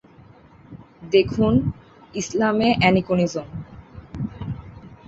দেখুন: 1.11 1.53
ইসলামে 2.13 2.67
অ্যানিকোনিজম। 2.81 3.47